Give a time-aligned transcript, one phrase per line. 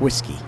[0.00, 0.38] whiskey.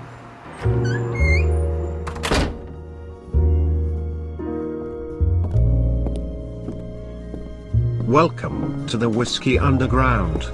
[8.06, 10.50] Welcome to the Whiskey Underground.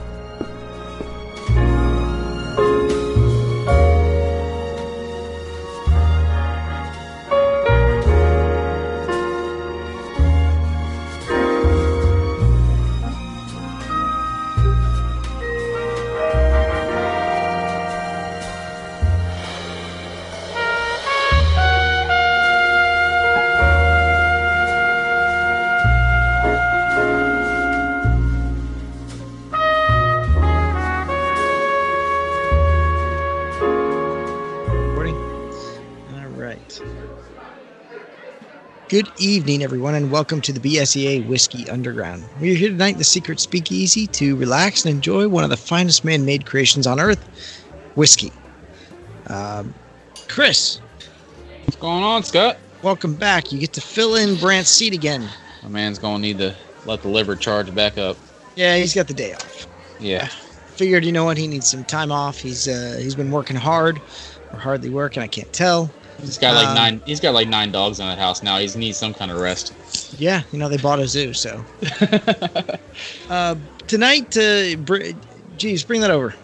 [38.89, 42.25] Good evening, everyone, and welcome to the BSEA Whiskey Underground.
[42.41, 45.56] We are here tonight in the Secret Speakeasy to relax and enjoy one of the
[45.58, 47.22] finest man-made creations on Earth,
[47.97, 48.33] whiskey.
[49.27, 49.75] Um,
[50.28, 50.80] Chris,
[51.64, 52.56] What's going on, Scott?
[52.83, 53.53] welcome back.
[53.53, 55.28] You get to fill in Brant's seat again.
[55.62, 56.55] My man's gonna need to
[56.86, 58.17] let the liver charge back up.
[58.56, 59.67] Yeah, he's got the day off.
[60.00, 60.27] Yeah.
[60.77, 62.39] Figured, you know what, he needs some time off.
[62.39, 64.00] He's uh, he's been working hard,
[64.52, 65.23] or hardly working.
[65.23, 65.91] I can't tell.
[66.20, 67.02] He's got like Um, nine.
[67.06, 68.58] He's got like nine dogs in that house now.
[68.58, 69.72] He needs some kind of rest.
[70.19, 71.64] Yeah, you know they bought a zoo, so.
[73.30, 73.55] uh,
[73.86, 75.12] tonight, uh, br-
[75.56, 76.34] geez, bring that over.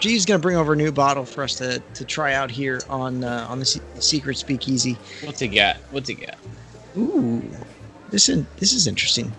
[0.00, 3.22] G's gonna bring over a new bottle for us to, to try out here on
[3.22, 4.96] uh, on the Se- Secret Speakeasy.
[5.24, 5.76] What's he got?
[5.90, 6.36] What's he got?
[6.96, 7.42] Ooh,
[8.10, 9.30] this is this is interesting.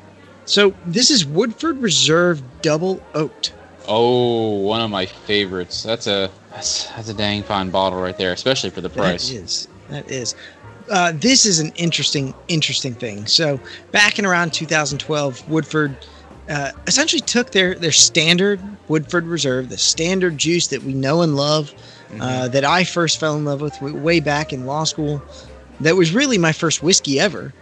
[0.45, 3.53] So this is Woodford Reserve Double Oaked.
[3.87, 5.81] Oh, one of my favorites.
[5.81, 9.29] That's a that's, that's a dang fine bottle right there, especially for the price.
[9.29, 9.67] That is.
[9.91, 10.35] That is.
[10.89, 13.25] Uh, this is an interesting, interesting thing.
[13.27, 13.59] So,
[13.91, 15.95] back in around 2012, Woodford
[16.49, 21.35] uh, essentially took their their standard Woodford Reserve, the standard juice that we know and
[21.35, 21.73] love,
[22.19, 25.21] uh, that I first fell in love with way back in law school.
[25.79, 27.53] That was really my first whiskey ever.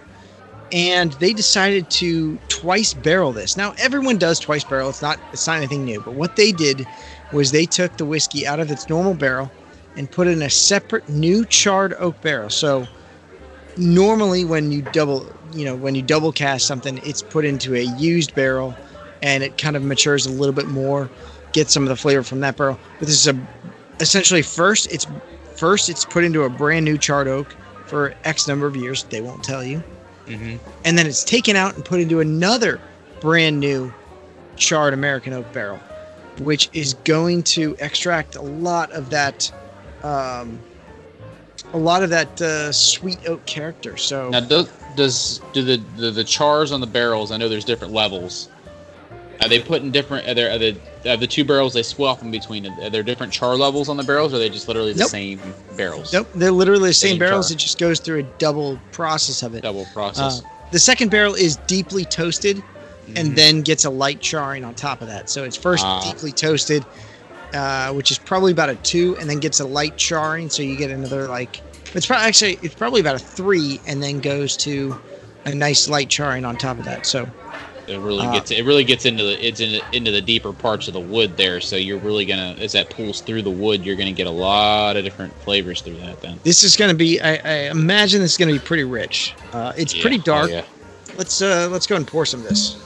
[0.71, 3.57] And they decided to twice barrel this.
[3.57, 4.89] Now everyone does twice barrel.
[4.89, 5.99] It's not it's not anything new.
[6.01, 6.85] But what they did
[7.31, 9.51] was they took the whiskey out of its normal barrel
[9.95, 12.49] and put in a separate new charred oak barrel.
[12.49, 12.87] So
[13.77, 17.81] normally when you double, you know, when you double cast something, it's put into a
[17.81, 18.77] used barrel
[19.21, 21.11] and it kind of matures a little bit more,
[21.53, 22.79] get some of the flavor from that barrel.
[22.99, 23.39] But this is a
[23.99, 25.07] essentially first it's
[25.55, 29.03] first it's put into a brand new charred oak for X number of years.
[29.05, 29.83] They won't tell you.
[30.27, 32.81] hmm And then it's taken out and put into another
[33.19, 33.93] brand new
[34.55, 35.79] charred American oak barrel,
[36.39, 39.51] which is going to extract a lot of that,
[40.03, 40.59] um,
[41.73, 43.97] a lot of that uh, sweet oak character.
[43.97, 47.31] So Now, does does do the, the the chars on the barrels?
[47.31, 48.49] I know there's different levels.
[49.41, 50.27] Are they put in different?
[50.27, 52.65] Are there are the are the two barrels they swap in between?
[52.81, 54.33] Are there different char levels on the barrels?
[54.33, 55.09] Or are they just literally the Nope.
[55.09, 55.39] same
[55.77, 56.11] barrels?
[56.11, 57.47] nope, they're literally the same, Same barrels.
[57.49, 57.53] char.
[57.55, 59.61] It just goes through a double process of it.
[59.61, 60.41] Double Uh, process.
[60.71, 62.57] the second barrel is deeply toasted
[63.07, 63.13] Mhm.
[63.15, 65.29] and then gets a light charring on top of that.
[65.29, 66.01] So it's first Ah.
[66.03, 66.85] deeply toasted,
[67.53, 70.49] uh, which is probably about a two, and then gets a light charring.
[70.49, 71.61] So you get another like
[71.93, 74.99] it's probably actually it's probably about a three, and then goes to
[75.45, 77.05] a nice light charring on top of that.
[77.05, 77.27] So
[77.87, 80.87] It really Uh, gets it really gets into the it's in, into the deeper parts
[80.87, 81.59] of the wood there.
[81.59, 84.95] So you're really gonna as that pulls through the wood, you're gonna get a lot
[84.95, 86.21] of different flavors through that.
[86.21, 88.83] Then this is going to be I, I imagine this is going to be pretty
[88.83, 89.33] rich.
[89.53, 90.01] Uh, it's Yeah.
[90.01, 90.51] pretty Oh, dark.
[90.51, 90.61] yeah.
[91.17, 92.77] Let's uh, let's go and pour some of this.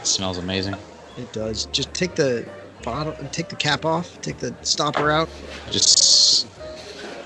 [0.00, 0.76] It smells amazing.
[1.16, 1.66] It does.
[1.66, 2.46] Just take the
[2.82, 5.28] bottle, take the cap off, take the stopper out.
[5.70, 6.46] Just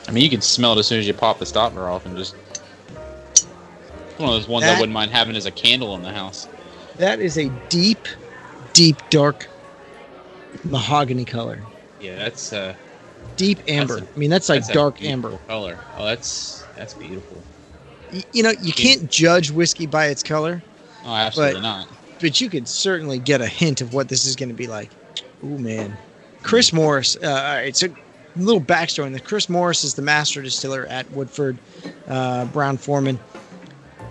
[0.08, 2.16] I mean, you can smell it as soon as you pop the stopper off, and
[2.16, 2.34] just
[4.19, 6.46] one of those ones That- I wouldn't mind having as a candle in the house.
[6.96, 8.08] That is a deep,
[8.72, 9.48] deep dark
[10.64, 11.60] mahogany color.
[12.00, 12.75] Yeah, that's uh,
[13.36, 13.96] Deep amber.
[13.96, 15.38] That's I mean, that's like that's dark amber.
[15.46, 15.78] color.
[15.99, 17.43] Oh, that's that's beautiful.
[18.12, 20.62] Y- You know, you can't judge whiskey by its color,
[21.05, 21.87] Oh, absolutely not.
[22.20, 24.90] But you could certainly get a hint of what this is going to be like.
[25.44, 25.96] Ooh, man.
[26.42, 27.16] Chris Morris.
[27.22, 29.22] Uh, all right, so a little backstory this.
[29.22, 31.58] Chris Morris is the master distiller at Woodford
[32.08, 33.18] uh, Brown-Forman.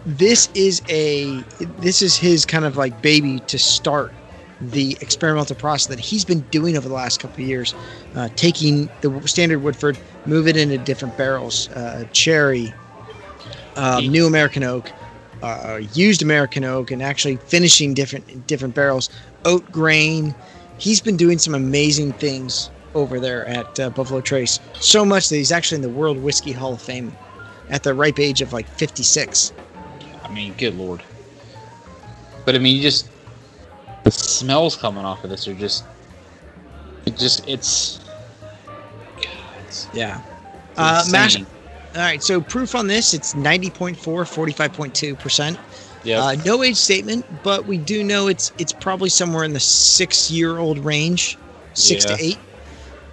[0.06, 1.42] This is a
[1.80, 4.14] this is his kind of like baby to start
[4.62, 7.74] the experimental process that he's been doing over the last couple of years,
[8.16, 12.74] uh, taking the standard Woodford, move it into different barrels, uh, cherry,
[13.76, 14.92] uh, new American oak,
[15.44, 19.10] uh, used American oak, and actually finishing different different barrels,
[19.46, 20.34] oat grain.
[20.78, 24.60] He's been doing some amazing things over there at uh, Buffalo Trace.
[24.80, 27.16] So much that he's actually in the World Whiskey Hall of Fame
[27.70, 29.54] at the ripe age of like 56.
[30.24, 31.02] I mean, good lord.
[32.46, 33.10] But I mean, you just
[34.04, 35.84] the smells coming off of this are just
[37.06, 38.00] It just it's.
[39.18, 39.28] God,
[39.66, 40.22] it's, Yeah.
[40.72, 41.38] it's Uh, mash.
[41.96, 42.22] All right.
[42.22, 45.58] So proof on this, it's 90.4, 45.2 percent.
[46.04, 46.22] Yep.
[46.22, 50.30] Uh, no age statement, but we do know it's it's probably somewhere in the six
[50.30, 51.38] year old range,
[51.74, 52.16] six Yeah.
[52.16, 52.38] to eight.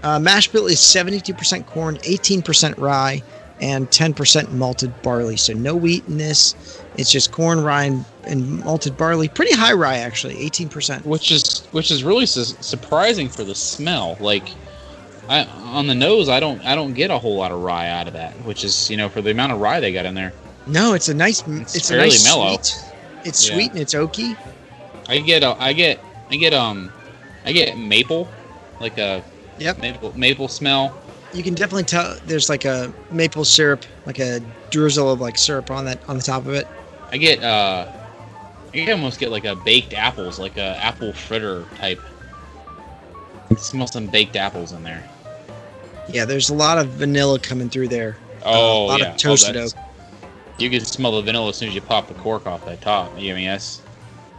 [0.03, 3.23] Uh, mash bill is 72% corn, 18% rye,
[3.61, 5.37] and 10% malted barley.
[5.37, 6.83] So no wheat in this.
[6.97, 9.29] It's just corn, rye, and, and malted barley.
[9.29, 11.07] Pretty high rye actually, 18%.
[11.07, 14.17] which is which is really su- surprising for the smell.
[14.21, 14.49] Like,
[15.29, 18.07] I on the nose, I don't I don't get a whole lot of rye out
[18.07, 18.33] of that.
[18.45, 20.33] Which is you know for the amount of rye they got in there,
[20.67, 21.43] No, it's a nice.
[21.47, 22.57] It's It's, a fairly nice mellow.
[22.57, 22.93] Sweet.
[23.25, 23.55] It's Yeah.
[23.55, 24.37] sweet and it's oaky.
[25.09, 26.93] I get a, I get I get um
[27.45, 28.29] I get maple,
[28.81, 29.23] like a
[29.59, 29.81] Yep.
[29.81, 30.95] maple maple smell.
[31.33, 34.41] You can definitely tell there's like a maple syrup, like a
[34.71, 36.67] drizzle of like syrup on that on the top of it.
[37.11, 37.87] I get uh
[38.75, 42.01] I almost get like a baked apples, like a apple fritter type.
[43.57, 45.09] I smell some baked apples in there.
[46.09, 48.17] Yeah, there's a lot of vanilla coming through there.
[48.45, 49.73] Oh a lot yeah, of toasted oh, oak.
[50.59, 53.13] You can smell the vanilla as soon as you pop the cork off that top.
[53.15, 53.83] I mean, that's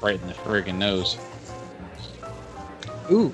[0.01, 1.17] right in the friggin' nose.
[3.11, 3.33] Ooh,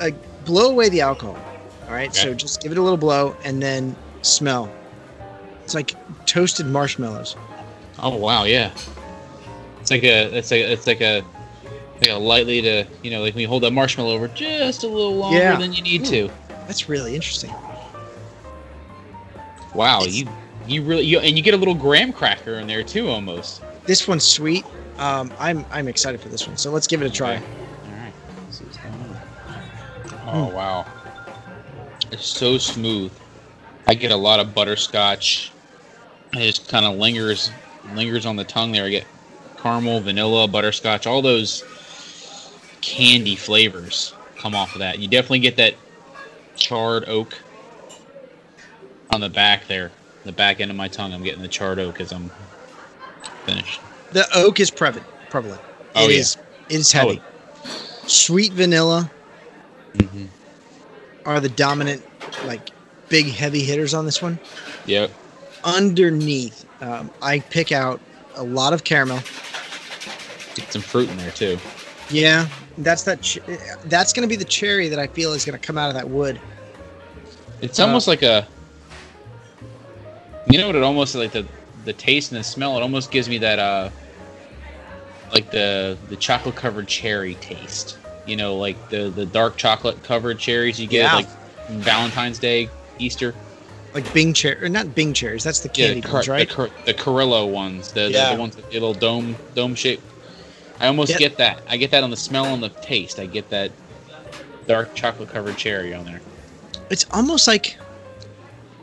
[0.00, 0.10] uh,
[0.44, 1.38] blow away the alcohol.
[1.86, 2.18] All right, Okay.
[2.18, 4.70] so just give it a little blow and then smell.
[5.64, 5.94] It's like
[6.26, 7.36] toasted marshmallows.
[7.98, 8.72] Oh wow, yeah.
[9.80, 11.24] It's like a, it's like, it's like a,
[12.00, 15.16] like lightly to, you know, like when you hold that marshmallow over just a little
[15.16, 15.56] longer Yeah.
[15.56, 16.28] than you need Ooh.
[16.28, 16.30] to.
[16.66, 17.52] That's really interesting.
[19.74, 20.28] Wow, It's- you,
[20.66, 23.62] you really, you, and you get a little graham cracker in there too, almost.
[23.84, 24.64] This one's sweet.
[24.98, 26.56] Um, I'm I'm excited for this one.
[26.56, 27.36] So let's give it a try.
[27.36, 27.44] Okay.
[27.44, 28.12] All right.
[28.50, 29.20] See what's going on.
[30.26, 30.84] Oh wow,
[32.10, 33.12] it's so smooth.
[33.86, 35.52] I get a lot of butterscotch.
[36.34, 37.50] It just kind of lingers,
[37.94, 38.84] lingers on the tongue there.
[38.84, 39.06] I get
[39.62, 41.62] caramel, vanilla, butterscotch, all those
[42.80, 44.98] candy flavors come off of that.
[44.98, 45.74] You definitely get that
[46.56, 47.34] charred oak
[49.10, 49.90] on the back there,
[50.24, 51.12] the back end of my tongue.
[51.12, 52.30] I'm getting the charred oak as I'm
[53.44, 53.80] finished.
[54.12, 55.06] The oak is prevalent.
[55.30, 55.60] Prevalent.
[55.94, 56.18] Oh, It yeah.
[56.18, 56.36] is-
[56.68, 57.20] It is heavy.
[58.06, 59.10] Sweet vanilla
[59.96, 60.26] Mm-hmm.
[61.24, 62.04] are the dominant,
[62.44, 62.70] like,
[63.08, 64.38] big heavy hitters on this one.
[64.86, 65.10] Yep.
[65.64, 68.00] Underneath, um, I pick out
[68.36, 69.18] a lot of caramel.
[70.54, 71.58] Get some fruit in there too.
[72.10, 73.20] Yeah, that's that.
[73.22, 73.38] Ch-
[73.84, 75.94] that's going to be the cherry that I feel is going to come out of
[75.94, 76.40] that wood.
[77.60, 78.46] It's Uh, almost like a.
[80.50, 80.76] You know what?
[80.76, 81.46] It almost like the
[81.84, 82.76] the taste and the smell.
[82.78, 83.90] It almost gives me that uh,
[85.32, 87.98] like the the chocolate covered cherry taste.
[88.26, 91.14] You know, like the the dark chocolate covered cherries you get Yeah.
[91.16, 91.28] like
[91.70, 92.68] Valentine's Day,
[92.98, 93.34] Easter.
[93.94, 95.44] Like Bing cherry, or not Bing cherries.
[95.44, 96.48] That's the Yeah, candy the, ones, right?
[96.48, 98.34] the, Car- the Carrillo ones, the, the, Yeah.
[98.34, 100.00] the ones with the little dome dome shape.
[100.80, 101.18] I almost Yep.
[101.18, 101.60] get that.
[101.68, 103.18] I get that on the smell and the taste.
[103.18, 103.72] I get that
[104.66, 106.20] dark chocolate covered cherry on there.
[106.90, 107.76] It's almost like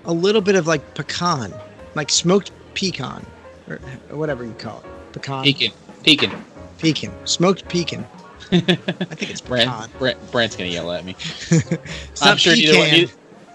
[0.06, 1.54] a little bit of like pecan,
[1.96, 3.26] like smoked pecan,
[3.70, 3.78] or
[4.10, 5.14] whatever you call it.
[5.14, 5.44] Pecan.
[5.44, 5.72] Pecan,
[6.04, 6.46] pecan.
[6.80, 7.12] Pecan.
[7.26, 8.06] Smoked pecan.
[8.52, 9.90] I think it's pecan.
[9.98, 11.16] Brent, Brent, Brent's gonna yell at me.
[12.22, 12.92] I'm sure pecan.
[12.92, 13.14] neither-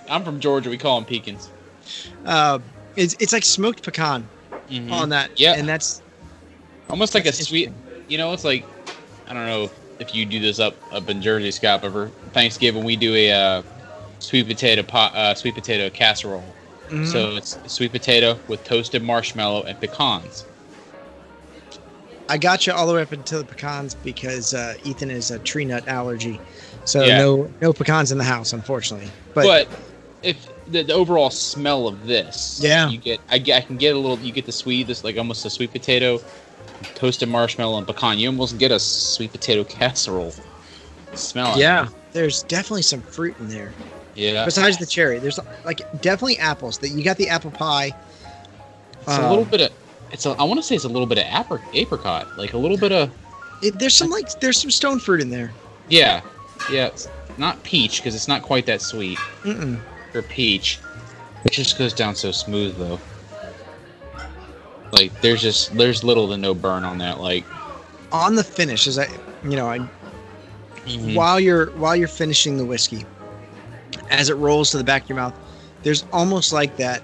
[0.08, 0.70] I'm from Georgia.
[0.70, 1.50] We call them pecans.
[2.24, 2.58] Uh,
[2.96, 4.26] it's, it's like smoked pecan
[4.68, 4.90] Mhm.
[4.90, 5.38] on that.
[5.38, 5.54] Yeah.
[5.54, 6.02] And that's
[6.88, 7.70] Almost like a sweet.
[8.10, 8.64] You know, it's like
[9.28, 12.82] I don't know if you do this up up in Jersey, Scott, but for Thanksgiving
[12.82, 13.62] we do a uh,
[14.18, 16.44] sweet potato pot, uh, sweet potato casserole.
[16.88, 17.06] Mhm.
[17.06, 20.44] So it's sweet potato with toasted marshmallow and pecans.
[22.28, 25.38] I got you all the way up into the pecans because uh, Ethan is a
[25.38, 26.40] tree nut allergy.
[26.84, 27.18] So Yeah.
[27.18, 29.08] no no pecans in the house, unfortunately.
[29.34, 29.68] But, But,
[30.24, 32.88] if the, the overall smell of this, Yeah.
[32.88, 34.18] you get I, get I can get a little.
[34.18, 36.20] You get the sweet, this like almost a sweet potato,
[36.94, 38.18] toasted marshmallow and pecan.
[38.18, 40.32] You almost get a sweet potato casserole
[41.14, 41.58] smell.
[41.58, 43.72] yeah, there's definitely some fruit in there.
[44.14, 44.44] yeah.
[44.44, 46.78] Besides the cherry, there's like definitely apples.
[46.78, 47.92] That you got the apple pie.
[49.02, 49.72] It's a little Um, bit of.
[50.12, 50.30] It's a.
[50.30, 52.92] I want to say it's a little bit of apricot, apricot, like a little bit
[52.92, 53.10] of.
[53.62, 55.52] It, there's some like there's some stone fruit in there.
[55.88, 56.20] Yeah,
[56.70, 56.86] yeah.
[56.86, 57.08] It's
[57.38, 59.78] not peach because it's not quite that sweet Mm-mm.
[60.12, 60.78] for peach.
[61.44, 62.98] It just goes down so smooth though.
[64.92, 67.20] Like there's just there's little to no burn on that.
[67.20, 67.44] Like
[68.12, 69.06] On the finish, as I
[69.44, 69.78] you know, I
[70.86, 71.14] mhm.
[71.14, 73.04] while you're while you're finishing the whiskey,
[74.10, 75.34] as it rolls to the back of your mouth,
[75.82, 77.02] there's almost like that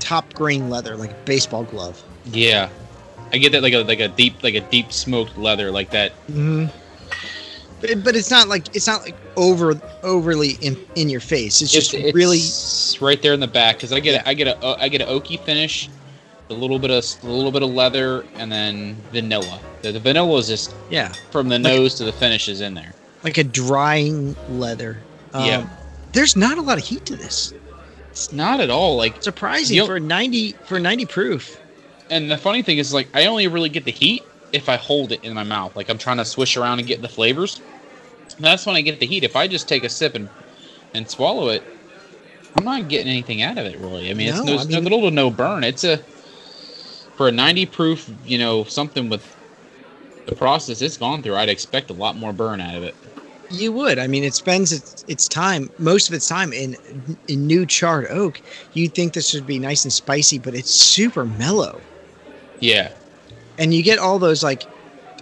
[0.00, 2.02] top grain leather, like a baseball glove.
[2.24, 2.68] yeah,
[3.32, 6.12] I get that like a like a deep like a deep smoked leather like that.
[6.28, 6.66] Mm-hmm.
[7.80, 11.60] But, but it's not like it's not like over overly in in your face.
[11.60, 14.22] It's just really it's right there in the back because I get Yeah.
[14.24, 15.90] a, I get a I get an oaky finish,
[16.50, 19.58] a little bit of a little bit of leather and then vanilla.
[19.82, 22.74] The, the vanilla is just yeah, from the Like- nose to the finish is in
[22.74, 22.92] there.
[23.24, 24.98] like a drying leather.
[25.32, 25.66] Um, Yeah.
[26.12, 27.52] There's not a lot of heat to this.
[28.10, 31.60] It's not at all like Surprising for 90 for 90 proof.
[32.08, 34.22] And the funny thing is, like, I only really get the heat
[34.52, 35.74] if I hold it in my mouth.
[35.74, 37.60] Like, I'm trying to swish around and get the flavors.
[38.38, 39.24] That's when I get the heat.
[39.24, 40.28] If I just take a sip and,
[40.94, 41.64] and swallow it,
[42.56, 44.08] I'm not getting anything out of it, really.
[44.08, 45.64] I mean, it's No, no, I mean- no little to no burn.
[45.64, 46.00] It's a,
[47.16, 49.36] for a 90 proof, you know, something with
[50.26, 52.94] the process it's gone through, I'd expect a lot more burn out of it.
[53.48, 53.98] You would.
[53.98, 56.76] I mean, it spends its, its time, most of its time in
[57.28, 58.40] in new charred oak.
[58.72, 61.80] You'd think this would be nice and spicy, but it's super mellow.
[62.58, 62.92] Yeah.
[63.58, 64.64] And you get all those like,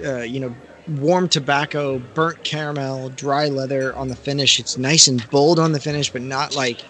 [0.03, 0.55] uh, you know,
[0.89, 4.59] warm tobacco, burnt caramel, dry leather on the finish.
[4.59, 6.81] It's nice and bold on the finish, but not like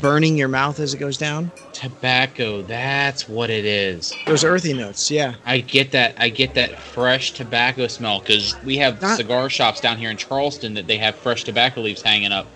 [0.00, 1.50] burning your mouth as it goes down.
[1.72, 4.14] Tobacco, that's what it is.
[4.26, 5.34] Those earthy notes, yeah.
[5.44, 6.14] I get that.
[6.18, 10.16] I get that fresh tobacco smell because we have Not- cigar shops down here in
[10.16, 12.46] Charleston that they have fresh tobacco leaves hanging up.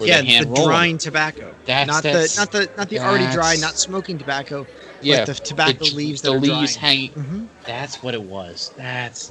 [0.00, 1.54] yeah, the drying tobacco.
[1.66, 4.66] That's- not that's- the not the not the already dry, not smoking tobacco.
[5.02, 7.10] Yeah, the tobacco the, leaves The that are leaves hanging.
[7.12, 8.72] hmm That's what it was.
[8.76, 9.30] That's.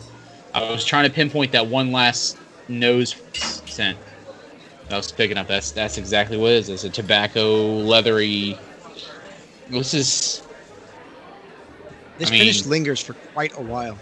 [0.53, 3.97] I was trying to pinpoint that one last nose scent.
[4.89, 5.47] I was picking up.
[5.47, 6.69] That's that's exactly what it is.
[6.69, 8.57] It's a tobacco leathery.
[9.69, 10.41] This is,
[12.17, 13.97] This I mean- finish lingers for quite a while.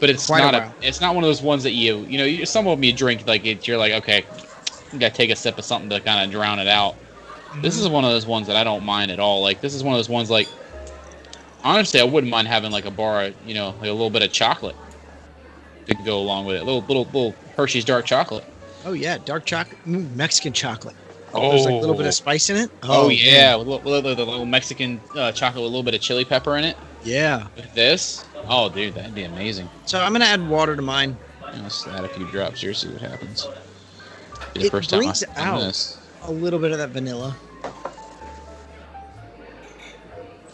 [0.00, 0.74] but it's Quite not a, while.
[0.82, 2.24] It's not one of those ones that you you know.
[2.24, 4.24] You, some of them you drink like it, you're like okay,
[4.92, 6.96] you gotta take a sip of something to kind of drown it out.
[7.60, 7.94] This is mm-hmm.
[7.94, 9.42] one of those ones that I don't mind at all.
[9.42, 10.48] Like this is one of those ones like
[11.64, 14.22] honestly I wouldn't mind having like a bar, of, you know, like a little bit
[14.22, 14.76] of chocolate
[15.86, 16.64] to go along with it.
[16.64, 18.44] little little little Hershey's dark chocolate.
[18.84, 20.96] Oh yeah, dark chocolate, mm, Mexican chocolate.
[21.34, 22.70] Oh, There's like a little bit of spice in it.
[22.82, 23.16] Oh, man.
[23.18, 26.56] yeah, with a little, little, Mexican uh, chocolate with a little bit of chili pepper
[26.58, 26.76] in it.
[27.04, 27.46] yeah.
[27.56, 29.68] With this, oh dude, that'd be amazing.
[29.86, 31.16] So I'm gonna add water to mine.
[31.62, 33.46] Let's add a few drops here, see what happens.
[34.54, 35.98] It first brings out- this.
[36.24, 37.34] A little bit of that vanilla.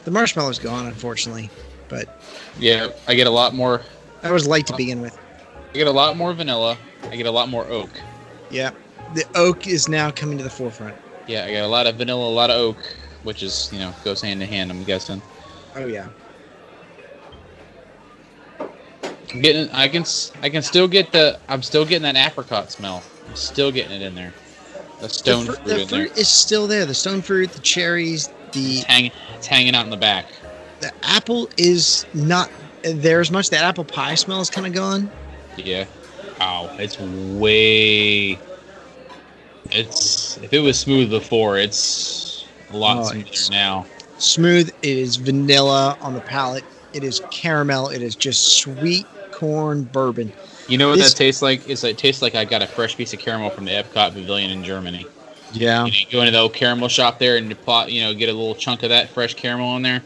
[0.05, 1.51] The marshmallow's gone, unfortunately,
[1.89, 2.21] but
[2.59, 3.83] Yeah, I get a lot more.
[4.23, 5.17] that was light to begin with.
[5.71, 6.79] I get a lot more vanilla.
[7.11, 7.91] I get a lot more oak.
[8.51, 8.71] Yeah,
[9.15, 10.97] the oak is now coming to the forefront.
[11.27, 12.77] Yeah, I got a lot of vanilla, a lot of oak,
[13.23, 14.71] which is you know goes hand in hand.
[14.71, 15.21] I'm guessing.
[15.77, 16.09] Oh yeah.
[19.33, 19.69] I'm getting.
[19.71, 20.05] I can.
[20.43, 21.39] I can still get the.
[21.49, 23.03] I'm still getting that apricot smell.
[23.29, 24.33] I'm still getting it in there.
[25.01, 25.87] The stone the fruit, the in there.
[25.87, 26.87] fruit is still there.
[26.87, 29.13] The stone fruit, the cherries, the It's hanging.
[29.37, 30.27] It's hanging out in the back.
[30.81, 32.51] the apple is not
[32.83, 33.51] there as much.
[33.51, 35.11] That apple pie smell is kind of gone.
[35.57, 35.85] Yeah.
[36.39, 36.71] Wow.
[36.79, 38.39] It's way.
[39.71, 43.87] It's if it was smooth before, it's a lot Oh, smoother now.
[44.19, 44.69] Smooth.
[44.83, 46.65] It is vanilla on the palate.
[46.93, 47.89] It is caramel.
[47.89, 50.33] It is just sweet corn bourbon.
[50.69, 51.69] You know what This- that tastes like?
[51.69, 54.51] It's it tastes like I got a fresh piece of caramel from the Epcot Pavilion
[54.51, 55.07] in Germany.
[55.53, 55.85] Yeah.
[55.87, 58.13] You, know, you go into the old caramel shop there and you plot, you know,
[58.15, 60.03] get a little chunk of that fresh caramel in there.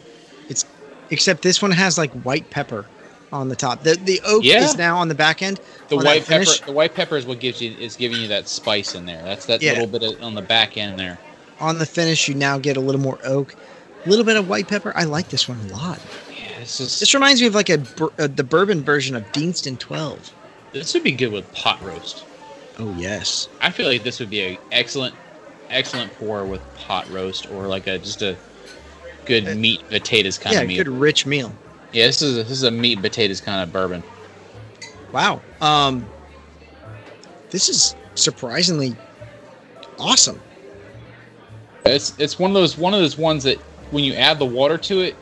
[0.48, 0.64] It's
[1.10, 2.86] except this one has like white pepper
[3.32, 3.82] on the top.
[3.82, 4.64] The the oak Yeah.
[4.64, 5.60] is now on the back end.
[5.88, 8.94] The white pepper, the white pepper is what gives you is giving you that spice
[8.94, 9.22] in there.
[9.22, 9.72] That's that Yeah.
[9.72, 11.18] little bit of, on the back end there.
[11.60, 13.54] On the finish, you now get a little more oak,
[14.04, 14.92] a little bit of white pepper.
[14.96, 15.98] I like this one a lot.
[16.36, 19.30] Yeah, this is This reminds me of like a bur- uh, the bourbon version of
[19.32, 20.30] Deanston 12.
[20.72, 22.24] this would be good with pot roast.
[22.78, 23.48] Oh yes.
[23.60, 25.14] I feel like this would be a excellent,
[25.70, 28.36] excellent pour with pot roast or like a just a
[29.26, 30.78] good Uh, meat potatoes kind yeah, of meal.
[30.84, 31.52] good rich meal.
[31.92, 34.02] Yeah, this is a, this is a meat and potatoes kind of bourbon.
[35.12, 35.42] Wow.
[35.60, 36.06] Um,
[37.50, 38.96] this is surprisingly
[39.98, 40.40] awesome.
[41.84, 43.58] It's it's one of those one of those ones that
[43.90, 45.16] when you add the water to it,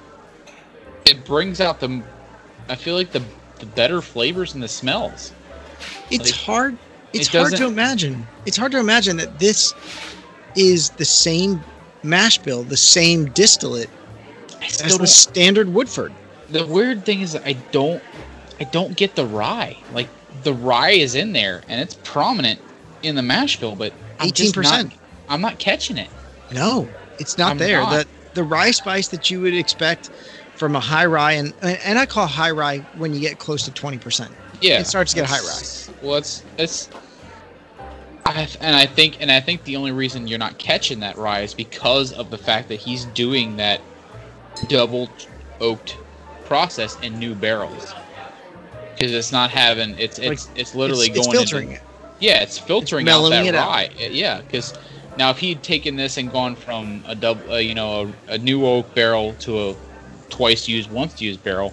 [1.05, 2.03] it brings out the.
[2.69, 3.23] I feel like the
[3.59, 5.33] the better flavors and the smells.
[6.11, 6.79] It's Like, hard.
[7.13, 8.27] It's it hard to imagine.
[8.47, 9.75] It's hard to imagine that this
[10.55, 11.61] is the same
[12.03, 13.91] mash bill, the same distillate
[14.63, 16.13] as the standard Woodford.
[16.51, 18.03] The weird thing is I don't
[18.61, 19.77] I don't get the rye.
[19.93, 20.09] Like
[20.43, 22.61] the rye is in there and it's prominent
[23.03, 24.91] in the mash bill, but I'm Eighteen percent.
[24.91, 24.97] not-
[25.29, 26.09] I'm not catching it.
[26.53, 26.89] No,
[27.21, 27.81] it's not I'm there.
[27.81, 27.91] not.
[27.91, 30.11] The the rye spice that you would expect
[30.57, 33.71] from a high rye, and and I call high rye when you get close to
[33.71, 34.31] twenty percent.
[34.61, 35.95] Yeah, It starts to get high rye.
[36.03, 36.89] Well, it's it's.
[38.27, 41.41] I and I think and I think the only reason you're not catching that rye
[41.41, 43.81] is because of the fact that he's doing that
[44.69, 45.09] double
[45.61, 45.97] oaked
[46.51, 47.95] process in new barrels.
[48.93, 51.89] Because it's not having it's it's it's literally it's, it's filtering into, it.
[52.19, 53.89] Yeah, it's filtering It's out that it rye.
[53.99, 54.75] Uh, Yeah, because
[55.17, 58.39] now if he'd taken this and gone from a double, uh, you know, a, a
[58.39, 59.77] new oak barrel to a
[60.29, 61.73] twice used, once used barrel,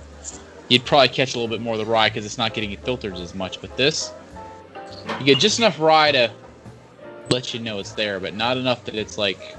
[0.69, 3.15] you'd probably catch a little bit more of the rye because it's not getting filtered
[3.15, 3.59] as much.
[3.59, 4.11] But this,
[5.19, 6.31] you get just enough rye to
[7.31, 9.57] let you know it's there, but not enough that it's like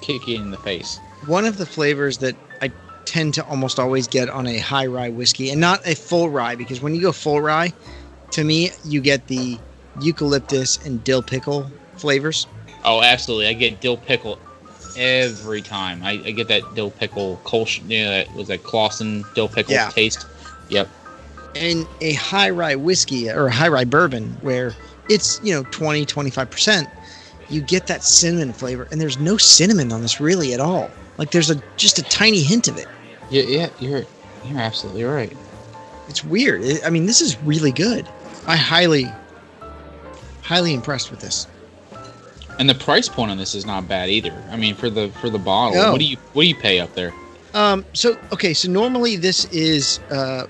[0.00, 0.98] kicking in the face.
[1.26, 2.36] One of the flavors that
[3.06, 6.54] tend to almost always get on a high rye whiskey, and not a full rye,
[6.54, 7.72] because when you go full rye,
[8.32, 9.58] to me you get the
[10.00, 12.46] eucalyptus and dill pickle flavors.
[12.84, 13.46] Oh, absolutely.
[13.48, 14.38] I get dill pickle
[14.96, 16.02] every time.
[16.02, 19.74] I, I get that dill pickle Kolsch, you know, that was that Claussen dill pickle
[19.74, 19.88] Yeah.
[19.90, 20.26] taste.
[20.68, 20.88] Yep.
[21.54, 24.74] and a high rye whiskey or a high rye bourbon where
[25.08, 26.90] it's you know 20 25%
[27.48, 31.30] you get that cinnamon flavor and there's no cinnamon on this really at all like
[31.30, 32.88] there's a just a tiny hint of it
[33.30, 34.04] Yeah, yeah, you're
[34.44, 35.36] you're absolutely right.
[36.08, 38.06] it's weird i mean this is really good
[38.46, 39.06] i highly
[40.42, 41.46] highly impressed with this
[42.58, 44.32] And the price point on this is not bad either.
[44.50, 45.92] I mean, for the for the bottle, No.
[45.92, 47.12] what do you what do you pay up there?
[47.54, 50.46] um so okay so normally this is uh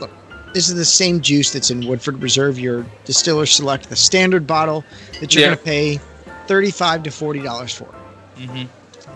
[0.00, 0.10] look
[0.54, 4.84] this is the same juice that's in woodford reserve your distiller select the standard bottle
[5.20, 5.48] that you're Yeah.
[5.48, 6.00] going to pay
[6.48, 7.86] 35 to 40 dollars for
[8.38, 8.64] Mm-hmm.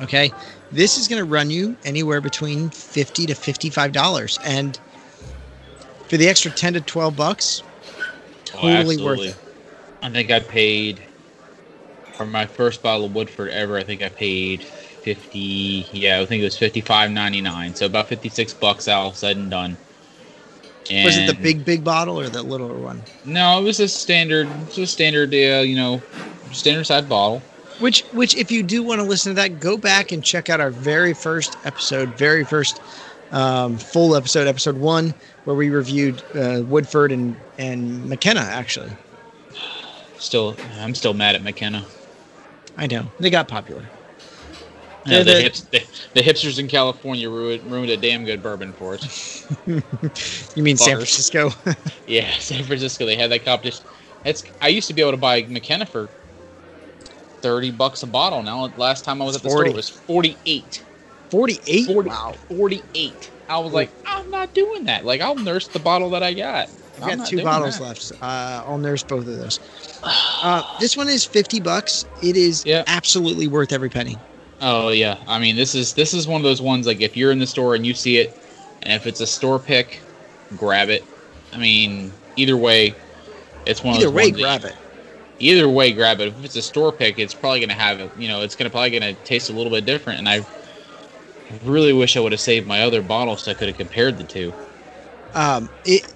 [0.02, 0.32] Okay.
[0.72, 4.78] This is going to run you anywhere between 50 to $55 and
[6.08, 7.62] for the extra 10 to 12 bucks,
[8.44, 9.36] totally worth it.
[10.02, 11.00] I think I paid
[12.16, 13.76] for my first bottle of Woodford ever.
[13.76, 15.86] I think I paid fifty.
[15.92, 17.74] Yeah, I think it was fifty five ninety nine.
[17.74, 19.76] So about fifty six bucks all said and done.
[20.90, 23.02] Was it the big big bottle or the littler one?
[23.24, 24.48] No, it was a standard.
[24.76, 25.34] A standard.
[25.34, 26.00] Uh, you know,
[26.52, 27.42] standard size bottle.
[27.78, 30.60] Which which if you do want to listen to that, go back and check out
[30.60, 32.80] our very first episode, very first
[33.32, 35.14] um, full episode, episode 1
[35.44, 38.90] where we reviewed uh, Woodford and and McKenna actually.
[40.18, 41.84] Still, I'm still mad at McKenna.
[42.76, 43.06] I know.
[43.20, 43.84] They got popular.
[45.04, 49.46] Yeah, the- the, the hipsters in California ruined, ruined a damn good bourbon for us.
[50.56, 51.50] You mean San Francisco?
[52.08, 53.84] Yeah, San Francisco, they had that competition.
[54.24, 56.08] It's I used to be able to buy McKenna for
[57.40, 58.42] thirty bucks a bottle.
[58.42, 59.60] Now, last time I was at the 40.
[59.70, 60.82] store, it was forty-eight.
[61.30, 61.86] 48?
[61.86, 62.34] 40, Wow.
[62.48, 63.30] 48.
[63.48, 65.04] I was like, I'm not doing that.
[65.04, 66.68] Like, I'll nurse the bottle that I got.
[67.02, 67.84] I've got two bottles that.
[67.84, 68.12] left.
[68.22, 69.58] Uh, I'll nurse both of those.
[70.04, 72.04] Uh, this one is fifty bucks.
[72.22, 72.84] It is Yeah.
[72.86, 74.16] absolutely worth every penny.
[74.60, 77.30] Oh yeah, I mean this is this is one of those ones like if you're
[77.32, 78.34] in the store and you see it,
[78.82, 80.00] and if it's a store pick,
[80.56, 81.04] grab it.
[81.52, 82.94] I mean either way,
[83.66, 84.74] it's one Either of those way, grab it.
[85.38, 86.28] Either way, grab it.
[86.28, 88.00] If it's a store pick, it's probably gonna have.
[88.18, 90.18] You know, it's gonna probably gonna taste a little bit different.
[90.18, 90.44] And I
[91.64, 94.24] really wish I would have saved my other bottles so I could have compared the
[94.24, 94.52] two.
[95.34, 96.12] Um, it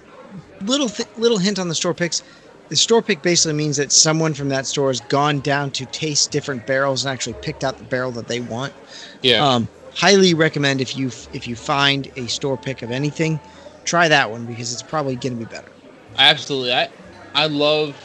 [0.61, 2.23] little th- little hint on the store picks.
[2.69, 6.31] The store pick basically means that someone from that store has gone down to taste
[6.31, 8.73] different barrels and actually picked out the barrel that they want.
[9.21, 9.45] Yeah.
[9.45, 13.39] Um, highly recommend if you if you find a store pick of anything,
[13.83, 15.67] try that one because it's probably going to be better.
[16.17, 16.73] Absolutely.
[16.73, 16.89] I
[17.33, 17.95] I love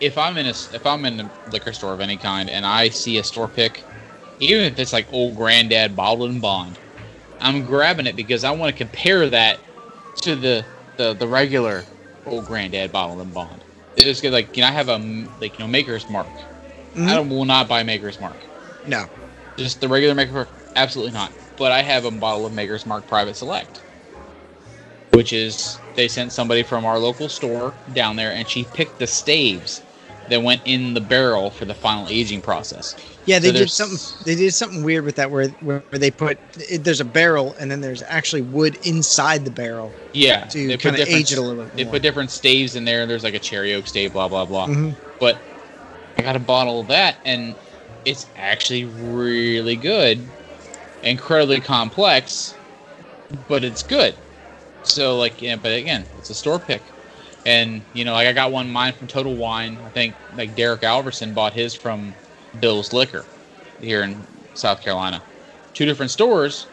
[0.00, 2.88] if I'm in a if I'm in a liquor store of any kind and I
[2.88, 3.82] see a store pick,
[4.38, 6.78] even if it's like old granddad bottled and bond,
[7.40, 9.58] I'm grabbing it because I want to compare that
[10.22, 10.64] to the
[10.96, 11.84] the, the regular
[12.26, 13.62] old granddad bottled and bond.
[13.96, 14.98] It's good, like you know I have a
[15.40, 16.28] like you know Maker's Mark.
[16.94, 17.08] Mhm.
[17.08, 18.36] I will not buy Maker's Mark.
[18.86, 19.06] No,
[19.56, 21.32] Just the regular Maker's Mark, absolutely not.
[21.56, 23.80] But I have a bottle of Maker's Mark Private Select,
[25.12, 29.06] which is they sent somebody from our local store down there, and she picked the
[29.06, 29.82] staves
[30.30, 32.94] that went in the barrel for the final aging process.
[33.24, 34.24] Yeah, they So did something.
[34.24, 37.70] They did something weird with that, where where they put it, there's a barrel and
[37.70, 41.42] then there's actually wood inside the barrel Yeah, to kind of different- age it a
[41.42, 41.92] little bit They more.
[41.94, 43.04] put different staves in there.
[43.06, 44.66] There's like a cherry oak stave, blah blah blah.
[44.68, 44.94] Mhm.
[45.20, 45.38] But
[46.16, 47.54] I got a bottle of that, and
[48.04, 50.26] it's actually really good,
[51.02, 52.54] incredibly complex,
[53.46, 54.14] but it's good.
[54.84, 56.80] So like, yeah, but again, it's a store pick,
[57.48, 59.80] and you know, like I got one mine from Total Wine.
[59.82, 62.14] I think like Derek Alverson bought his from
[62.60, 63.24] Bill's Liquor
[63.80, 65.22] here in South Carolina.
[65.72, 66.66] Two different stores,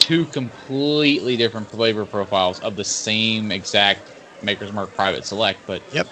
[0.00, 4.10] two completely different flavor profiles of the same exact
[4.42, 6.08] Maker's Mark Private Select, but Yep.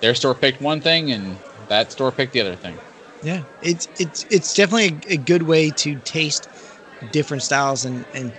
[0.00, 2.80] their store picked one thing and that store picked the other thing.
[3.20, 6.48] Yeah, it's it's it's definitely a, a good way to taste
[7.10, 8.32] different styles and and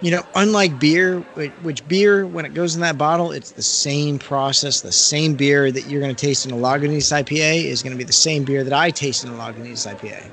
[0.00, 1.20] you know, unlike beer,
[1.62, 5.72] which, beer when it goes in that bottle, it's the same process, the same beer
[5.72, 8.44] that you're going to taste in a Lagunitas IPA is going to be the same
[8.44, 10.24] beer that I taste in a Lagunitas IPA.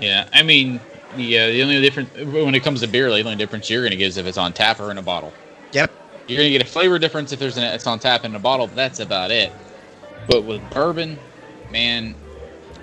[0.00, 0.80] Yeah, I mean,
[1.16, 3.92] yeah, uh, the only difference when it comes to beer, the only difference you're going
[3.92, 5.32] to get is if it's on tap or in a bottle.
[5.72, 5.90] Yep.
[6.26, 8.38] You're going to get a flavor difference if there's an, it's on tap in a
[8.38, 8.66] bottle.
[8.66, 9.52] But that's about it.
[10.28, 11.18] But with bourbon,
[11.70, 12.14] man,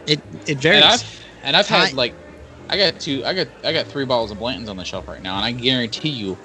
[0.07, 0.83] It it varies.
[0.83, 2.13] and I've and I've had like,
[2.69, 5.21] I got two, I got I got three bottles of Blanton's on the shelf right
[5.21, 6.37] now, and I guarantee you,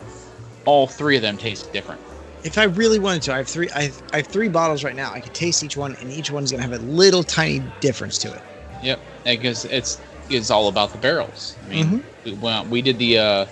[0.65, 2.01] all three of them taste different.
[2.43, 3.71] If I really wanted to, I have three.
[3.75, 5.13] I have, I have three bottles right now.
[5.13, 8.33] I could taste each one, and each one's gonna have a little tiny difference to
[8.33, 8.43] it.
[8.83, 11.57] Yep, because it's it's all about the barrels.
[11.65, 12.03] I mean, Mhm.
[12.25, 13.47] we, well, we did the uh,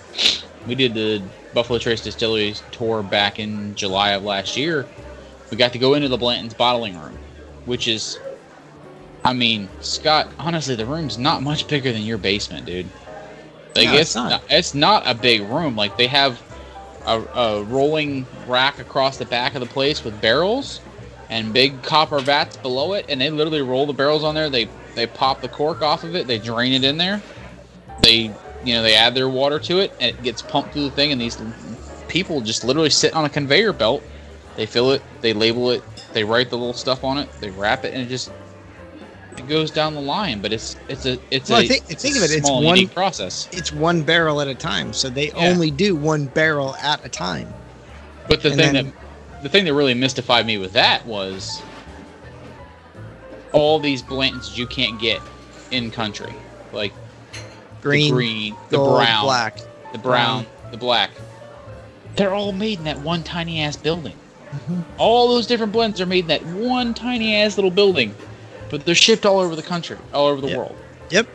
[0.66, 4.86] we did the Buffalo Trace Distilleries tour back in July of last year.
[5.50, 7.18] We got to go into the Blanton's bottling room,
[7.66, 8.18] which is,
[9.24, 10.28] I mean, Scott.
[10.38, 12.86] Honestly, the room's not much bigger than your basement, dude.
[13.74, 14.30] Like No, it's it's not.
[14.30, 14.42] not.
[14.50, 15.76] It's not a big room.
[15.76, 16.40] Like they have
[17.06, 20.80] a, a rolling rack across the back of the place with barrels
[21.30, 24.50] and big copper vats below it, and they literally roll the barrels on there.
[24.50, 27.22] They they pop the cork off of it, they drain it in there.
[28.02, 30.90] They you know they add their water to it, and it gets pumped through the
[30.90, 31.12] thing.
[31.12, 31.40] And these
[32.08, 34.02] people just literally sit on a conveyor belt.
[34.56, 35.82] They fill it, they label it,
[36.12, 38.30] they write the little stuff on it, they wrap it, and it just
[39.36, 40.40] it goes down the line.
[40.40, 43.48] But it's it's a it's Well, a think- think of it, it's small, one- process.
[43.52, 45.48] It's one barrel at a time, so they Yeah.
[45.48, 47.52] only do one barrel at a time.
[48.28, 51.60] But the And thing then- that the thing that really mystified me with that was
[53.52, 55.20] all these blends you can't get
[55.70, 56.32] in country,
[56.72, 56.92] like
[57.82, 59.58] Green, the green, the gold, brown, black.
[59.92, 61.10] the brown, the black.
[62.16, 64.14] They're all made in that one tiny ass building.
[64.68, 64.84] Mhm.
[64.98, 68.14] All those different blends are made in that one tiny ass little building,
[68.72, 70.58] but they're shipped all over the country, all over the Yep.
[70.58, 70.76] world.
[71.10, 71.26] Yep.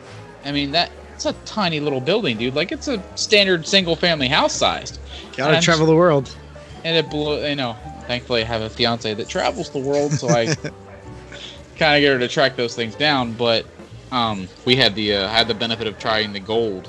[0.43, 2.53] I mean that it's a tiny little building, dude.
[2.55, 4.99] Like it's a standard single family house sized.
[5.37, 6.35] Gotta I'm travel the world.
[6.83, 7.75] and it blew you know
[8.07, 10.45] thankfully i have a fiance that travels the world so i
[11.77, 13.65] kind of get her to track those things down but
[14.11, 16.87] um, we had the uh, had the benefit of trying the gold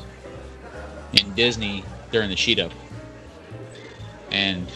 [1.14, 1.82] in disney
[2.12, 2.70] during the sheet up
[4.30, 4.66] and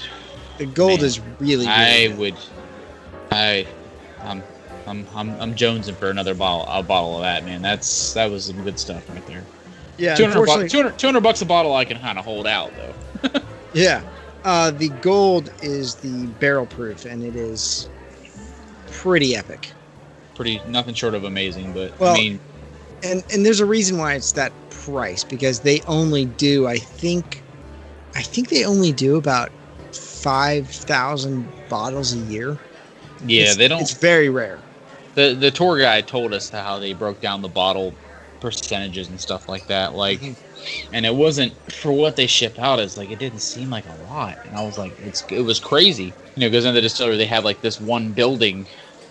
[0.59, 1.67] The gold Man, is really.
[1.67, 2.19] i good.
[2.19, 2.35] would
[3.31, 3.67] i
[4.25, 4.43] i'm
[4.87, 7.63] I'm, I'm, I'm jonesing for another bottle a bottle of that man.
[7.63, 9.45] That's that was some good stuff right there.
[9.99, 12.73] Yeah, 200 unfortunately, bucks 200, 200 bucks a bottle i can kind of hold out
[12.77, 13.41] though.
[13.75, 14.03] Yeah.
[14.45, 17.89] Uh, the gold is the barrel proof, and it is
[18.89, 19.71] pretty epic.
[20.35, 22.41] pretty nothing short of amazing but Well, i mean
[23.03, 27.43] and and there's a reason why it's that price because they only do i think
[28.15, 29.51] i think they only do about
[29.93, 32.59] 5000 bottles a year.
[33.27, 34.59] Yeah It's- they don't it's very rare
[35.15, 37.95] the the tour guide told us how they broke down the bottle
[38.41, 40.37] percentages and stuff like that like Mhm.
[40.93, 44.13] and it wasn't for what they shipped out it's like it didn't seem like a
[44.13, 47.17] lot and i was like it's it was crazy you know because in the distillery
[47.17, 48.67] they have like this one building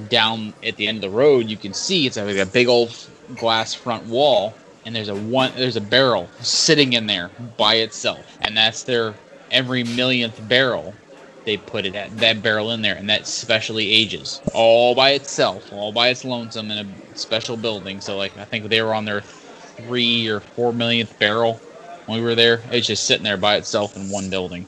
[0.10, 2.94] down at the end of the road you can see it's like a big old
[3.38, 4.54] glass front wall
[4.86, 9.14] and there's a one there's a barrel sitting in there by itself and that's their
[9.52, 10.94] every millionth barrel
[11.46, 15.72] they put it at that barrel in there and that specially ages all by itself
[15.74, 16.78] all by its lonesome in
[17.14, 18.00] a special building.
[18.02, 21.60] So like i think they were on their three or four millionth barrel
[22.06, 22.62] when we were there.
[22.72, 24.66] It's just sitting there by itself in one building.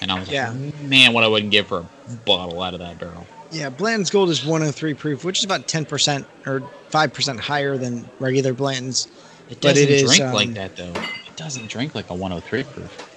[0.00, 0.50] And i was Yeah.
[0.50, 1.86] like man what i wouldn't give for a
[2.24, 3.26] bottle out of that barrel.
[3.50, 8.52] Yeah blanton's gold is 103 proof which is about 10% or 5% higher than regular
[8.52, 9.08] blanton's
[9.50, 10.92] it doesn't it is, drink um, like that though.
[10.92, 13.13] It doesn't drink like a 103 proof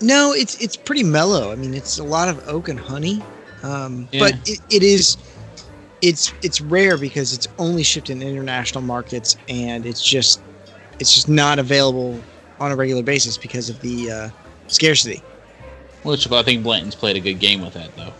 [0.00, 3.22] no it's it's pretty mellow i mean it's a lot of oak and honey
[3.64, 4.20] um, Yeah.
[4.20, 5.16] but it, it is
[6.00, 10.40] it's it's rare because it's only shipped in international markets and it's just
[11.00, 12.20] it's just not available
[12.60, 14.28] on a regular basis because of the uh,
[14.68, 15.22] scarcity
[16.04, 18.12] which i think blanton's played a good game with that though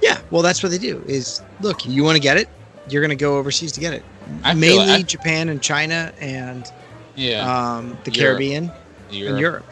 [0.00, 2.48] yeah well that's what they do is look you want to get it
[2.88, 4.04] you're going to go overseas to get it
[4.44, 6.70] I mainly I- japan and china and
[7.16, 7.40] yeah
[7.76, 8.36] um, the Europe.
[8.38, 8.70] caribbean
[9.10, 9.30] Europe.
[9.32, 9.66] and europe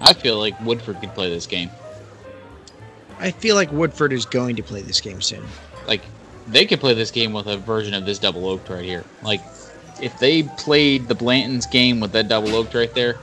[0.00, 1.70] i feel like woodford could play this game
[3.18, 5.44] i feel like woodford is going to play this game soon
[5.86, 6.02] like
[6.50, 9.04] they could play this game with a version of this double oaked right here.
[9.22, 9.40] Like
[10.00, 13.16] if they played the Blantons game with that double oaked right there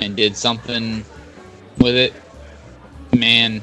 [0.00, 1.04] and did something
[1.78, 2.12] with it,
[3.16, 3.62] man,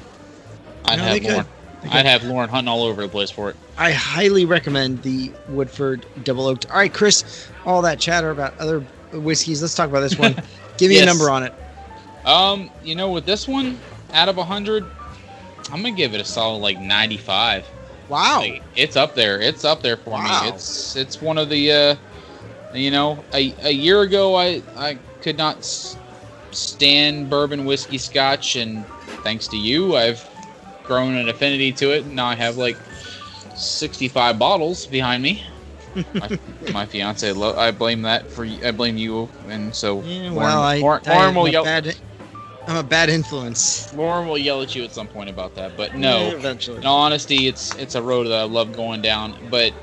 [0.85, 1.23] I'd No, have.
[1.23, 1.45] Lauren.
[1.91, 3.55] I'd have Lauren hunting all over the place for it.
[3.77, 6.65] I highly recommend the Woodford Double Oaked.
[6.71, 8.79] All right, Chris, all that chatter about other
[9.13, 9.61] whiskeys.
[9.61, 10.35] Let's talk about this one.
[10.77, 11.53] Give me a number on it.
[12.25, 13.79] Um, you know, with this one,
[14.13, 14.85] out of hundred,
[15.71, 17.67] I'm gonna give it a solid like 95.
[18.07, 18.39] Wow.
[18.41, 19.39] Like, it's up there.
[19.39, 20.41] It's up there for Wow.
[20.43, 20.49] me.
[20.49, 21.95] It's it's one of the uh,
[22.73, 25.97] you know, a, a year ago I I could not s-
[26.51, 28.85] stand bourbon whiskey scotch and
[29.23, 30.27] thanks to you I've
[30.83, 32.05] grown an affinity to it.
[32.05, 32.77] Now I have like
[33.55, 35.43] 65 bottles behind me.
[36.19, 36.29] my,
[36.71, 40.61] my fiance lo- I blame that for y- I blame you and so Yeah, well,
[40.63, 41.95] I, Lauren, I Lauren am will yell bad,
[42.67, 43.93] I'm a bad influence.
[43.93, 46.31] Lauren will yell at you at some point about that, but no.
[46.35, 46.79] eventually.
[46.79, 49.37] In all honesty, it's it's a road that I love going down.
[49.49, 49.73] But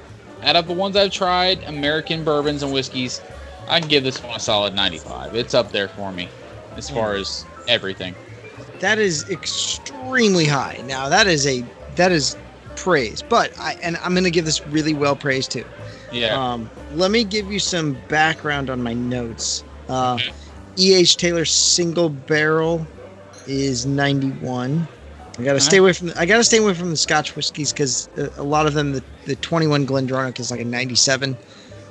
[0.43, 3.21] out of the ones I've tried, American bourbons and whiskeys,
[3.69, 5.37] I can give this one a solid 95.
[5.37, 6.29] It's up there for me
[6.77, 8.15] as far as everything.
[8.81, 10.83] that is extremely high.
[10.85, 11.65] Now that is a
[11.97, 12.37] that is
[12.75, 15.65] praise, but I and I'm gonna give this really well praise too.
[16.11, 16.53] Yeah.
[16.53, 19.65] Um, let me give you some background on my notes.
[19.89, 20.19] Uh,
[20.79, 21.17] E.H.
[21.17, 22.87] Taylor single barrel
[23.47, 24.87] is 91.
[25.39, 26.09] I gotta stay away from.
[26.09, 29.03] The, I gotta stay away from the Scotch whiskeys because a lot of them, the,
[29.25, 31.37] the 21 Glendronach is like a 97.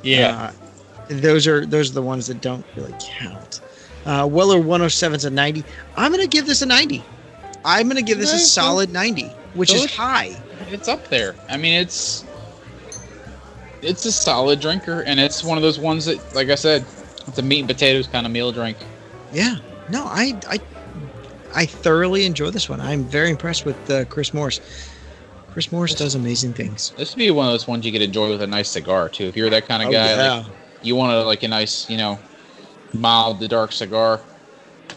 [0.03, 0.51] yeah.
[0.51, 0.51] Uh,
[1.09, 3.59] those are those are the ones that don't really count.
[4.05, 5.63] Uh, Weller 107 is a 90.
[5.97, 7.03] I'm gonna give this a 90.
[7.65, 10.39] I'm gonna give this a solid 90, which is high.
[10.69, 11.35] it's up there.
[11.49, 12.23] I mean, it's
[13.81, 16.85] it's a solid drinker, and it's one of those ones that, like I said,
[17.27, 18.77] it's a meat and potatoes kind of meal drink.
[19.33, 19.57] Yeah.
[19.89, 20.59] No, I I
[21.53, 22.79] I thoroughly enjoy this one.
[22.79, 24.59] I'm very impressed with uh, Chris Morris.
[25.51, 26.91] Chris Morris does amazing things.
[26.97, 29.25] This would be one of those ones you could enjoy with a nice cigar too.
[29.25, 30.33] If you're that kind of Oh, guy, yeah.
[30.37, 30.45] like,
[30.81, 32.17] you want to like a nice, you know,
[32.93, 34.21] mild to dark cigar.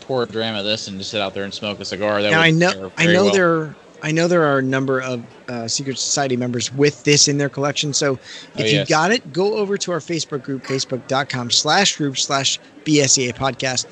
[0.01, 2.21] Pour a dram of this and just sit out there and smoke a cigar.
[2.23, 3.33] That Now would I know I know well.
[3.33, 7.39] there I know there are a number of uh, Secret Society members with this in
[7.39, 7.95] their collection.
[7.95, 8.19] So
[8.55, 12.61] if Oh, you got it, go over to our Facebook group, facebook.com slash group slash
[12.85, 13.87] BSEA podcast.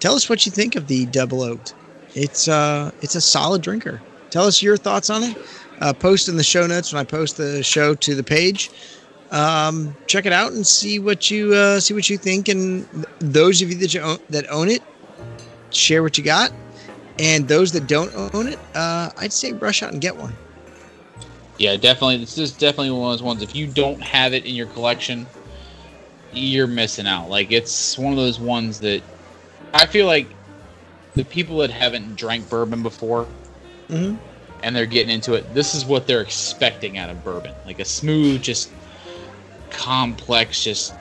[0.00, 1.72] Tell us what you think of the double oaked.
[2.16, 4.02] It's uh it's a solid drinker.
[4.30, 5.36] Tell us your thoughts on it.
[5.80, 8.70] Uh, post in the show notes when I post the show to the page.
[9.30, 12.48] Um, check it out and see what you uh, see what you think.
[12.48, 14.82] And th- those of you that you own, that own it,
[15.70, 16.52] share what you got.
[17.18, 20.34] And those that don't own it, uh, I'd say rush out and get one.
[21.58, 22.16] Yeah, definitely.
[22.18, 23.42] This is definitely one of those ones.
[23.42, 25.26] If you don't have it in your collection,
[26.32, 27.30] you're missing out.
[27.30, 29.02] Like it's one of those ones that
[29.72, 30.26] I feel like
[31.14, 33.28] the people that haven't drank bourbon before
[33.88, 34.18] Mhm.
[34.64, 37.52] and they're getting into it, this is what they're expecting out of bourbon.
[37.64, 38.70] Like a smooth, just
[39.70, 40.92] complex, just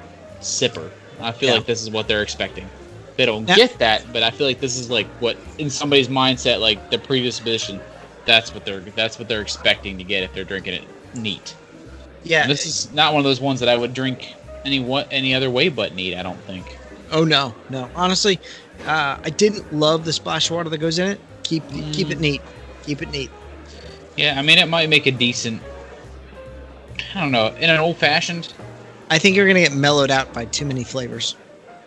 [0.42, 0.92] sipper.
[1.20, 1.56] I feel Yeah.
[1.56, 2.70] like this is what they're expecting.
[3.16, 6.08] They don't Now- get that, but I feel like this is like what in somebody's
[6.08, 7.80] mindset, like the previous predisposition.
[8.26, 11.56] That's what they're that's what they're expecting to get if they're drinking it neat.
[12.24, 12.44] Yeah.
[12.44, 14.34] And this is not one of those ones that I would drink
[14.66, 16.16] any what any other way but neat.
[16.16, 16.78] I don't think.
[17.12, 17.90] oh no, no.
[17.96, 18.40] Honestly,
[18.88, 21.20] uh, I didn't love the splash water that goes in it.
[21.44, 22.42] Keep keep it neat.
[22.86, 23.30] Keep it neat.
[24.16, 25.62] Yeah, I mean it might make a decent.
[27.16, 27.48] I don't know.
[27.60, 28.54] In an old fashioned,
[29.10, 31.36] I think you're gonna get mellowed out by too many flavors.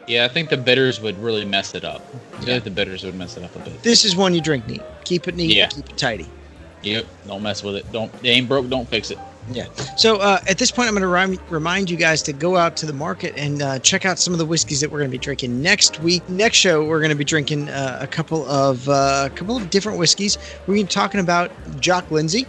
[0.07, 2.03] Yeah, I think the bitters would really mess it up.
[2.35, 2.55] I feel Yeah.
[2.55, 3.83] like the bitters would mess it up a bit.
[3.83, 4.83] This is one you drink neat.
[5.05, 5.55] Keep it neat.
[5.55, 5.67] Yeah.
[5.67, 6.27] Keep it tidy.
[6.83, 7.07] Yep.
[7.27, 7.91] Don't mess with it.
[7.93, 8.13] Don't.
[8.23, 8.69] It ain't broke.
[8.69, 9.19] Don't fix it.
[9.51, 9.67] Yeah.
[9.97, 12.87] So uh, at this point, I'm going to remind you guys to go out to
[12.87, 15.23] the market and uh, check out some of the whiskeys that we're going to be
[15.23, 16.29] drinking next week.
[16.29, 19.71] Next show, we're going to be drinking uh, a couple of uh, a couple of
[19.71, 20.37] different whiskeys.
[20.67, 22.47] We're going to be talking about Jock Lindsey.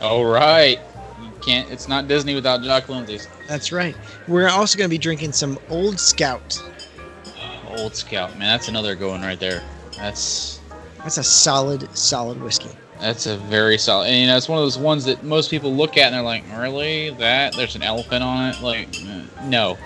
[0.00, 0.78] All right.
[1.22, 1.70] You can't.
[1.70, 3.26] It's not Disney without Jock Lindsey's.
[3.48, 3.96] That's right.
[4.28, 6.62] We're also going to be drinking some Old Scout.
[7.78, 9.62] Old Scout, man, that's another going right there.
[9.96, 10.60] That's
[10.98, 12.70] That's a solid, solid whiskey.
[13.00, 14.08] that's a very solid.
[14.08, 16.22] And you know, it's one of those ones that most people look at and they're
[16.22, 17.10] like, "Really?
[17.10, 17.54] That?
[17.54, 18.88] There's an elephant on it?" Like,
[19.44, 19.78] no,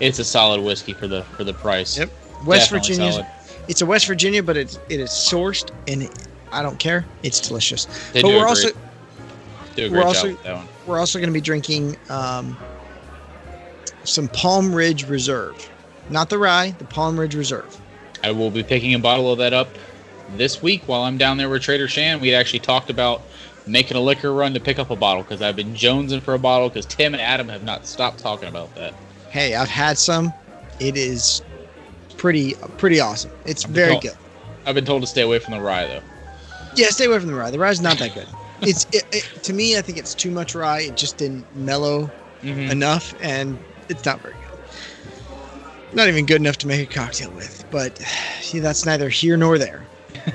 [0.00, 1.96] it's a solid whiskey for the for the price.
[1.98, 2.10] Yep.
[2.46, 3.30] West Virginia.
[3.68, 6.08] It's a West Virginia, but it's it is sourced, and
[6.52, 7.04] I don't care.
[7.22, 7.84] It's delicious.
[8.12, 8.68] They but do we're a also
[9.76, 10.68] do a we're great also- with that one.
[10.86, 12.56] we're also going to be drinking um,
[14.04, 15.68] some Palm Ridge Reserve,
[16.10, 17.80] not the rye, the Palm Ridge Reserve.
[18.22, 19.68] I will be picking a bottle of that up
[20.36, 22.20] this week while I'm down there with Trader Shan.
[22.20, 23.22] We actually talked about
[23.66, 26.38] making a liquor run to pick up a bottle because I've been jonesing for a
[26.38, 28.94] bottle because Tim and Adam have not stopped talking about that.
[29.30, 30.32] Hey, I've had some.
[30.80, 31.42] It is
[32.16, 33.30] pretty pretty awesome.
[33.44, 34.16] It's very told- good.
[34.66, 36.02] I've been told to stay away from the rye though.
[36.74, 37.50] Yeah, stay away from the rye.
[37.50, 38.26] The rye's not that good.
[38.60, 39.78] It's it, it, to me.
[39.78, 40.80] I think it's too much rye.
[40.80, 42.10] It just didn't mellow
[42.42, 42.70] Mhm.
[42.70, 44.37] enough, and it's not very good.
[45.92, 47.64] Not even good enough to make a cocktail with.
[47.70, 47.98] But
[48.40, 49.84] see, that's neither here nor there.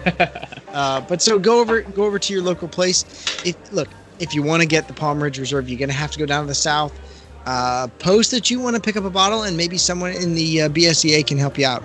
[0.70, 3.06] uh, but so go over go over to your local place.
[3.46, 3.90] If look,
[4.20, 6.44] if you want to get the Palm Ridge Reserve, you're gonna have to go down
[6.44, 7.00] to the south.
[7.46, 10.62] Uh, post that you want to pick up a bottle, and maybe someone in the
[10.62, 11.84] uh, BSEA can help you out.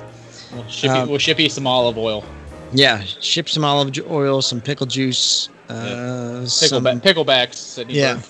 [0.52, 2.24] We'll ship, Um, you, we'll ship you some olive oil.
[2.72, 8.20] Yeah, ship some olive oil, some pickle juice, uh, some Pickleback, picklebacks, Sydney Yeah.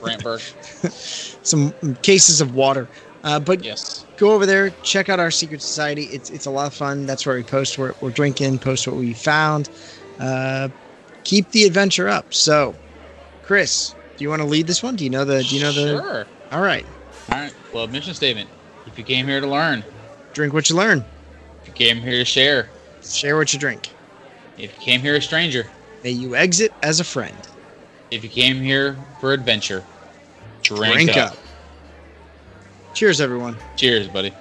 [0.00, 0.40] Brantberg.
[1.42, 2.88] some cases of water.
[3.26, 4.04] Uh, but Yes.
[4.16, 6.04] go over there, check out our secret society.
[6.04, 7.06] It's it's a lot of fun.
[7.06, 9.68] That's where we post what we're drinking, post what we found.
[10.20, 10.68] Uh,
[11.24, 12.32] keep the adventure up.
[12.32, 12.74] So,
[13.42, 14.94] Chris, do you want to lead this one?
[14.94, 15.42] Do you know the?
[15.42, 16.00] Do you know the?
[16.00, 16.26] Sure.
[16.52, 16.86] All right,
[17.32, 17.52] All right.
[17.74, 18.48] Well, mission statement.
[18.86, 19.82] If you came here to learn,
[20.32, 21.04] drink what you learn.
[21.62, 22.68] if you came here to share,
[23.02, 23.90] Share what you drink.
[24.56, 25.66] if you came here a stranger,
[26.04, 27.36] May you exit as a friend.
[28.12, 29.82] if you came here for adventure,
[30.62, 31.32] drink, Drink up.
[31.32, 31.38] up.
[32.96, 33.58] Cheers, everyone.
[33.76, 34.32] Cheers, buddy.